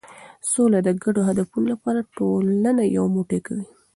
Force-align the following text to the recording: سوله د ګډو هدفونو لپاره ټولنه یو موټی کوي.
سوله 0.51 0.79
د 0.83 0.89
ګډو 1.03 1.21
هدفونو 1.29 1.65
لپاره 1.73 2.07
ټولنه 2.17 2.83
یو 2.97 3.05
موټی 3.15 3.39
کوي. 3.45 3.65